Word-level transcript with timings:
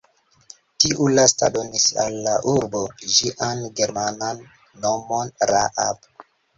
Tiu 0.83 1.09
lasta 1.19 1.49
donis 1.57 1.85
al 2.05 2.17
la 2.29 2.35
urbo 2.55 2.83
ĝian 3.13 3.65
germanan 3.83 4.45
nomon 4.89 5.37
Raab. 5.57 6.15